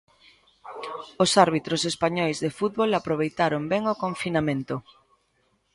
Os 1.23 1.31
árbitros 1.45 1.81
españois 1.91 2.37
de 2.43 2.49
fútbol 2.57 2.89
aproveitaron 2.93 3.63
ben 3.71 3.83
o 3.93 3.99
confinamento. 4.03 4.75